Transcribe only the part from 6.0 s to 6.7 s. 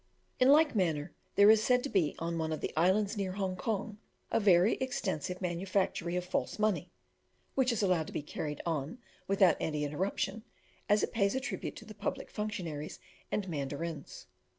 of false